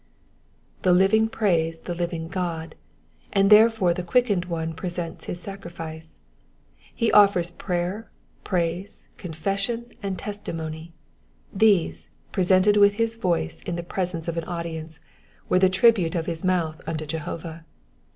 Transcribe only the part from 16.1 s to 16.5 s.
of his